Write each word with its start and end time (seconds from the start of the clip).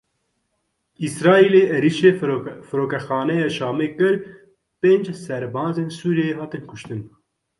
Îsraîlê 1.05 1.63
êrişî 1.75 2.11
Firokexaneya 2.69 3.47
Şamê 3.57 3.87
kir 3.97 4.15
pênc 4.81 5.05
serbazên 5.25 5.89
Sûriyeyê 5.97 6.35
hatin 6.41 6.63
kuştin. 6.69 7.01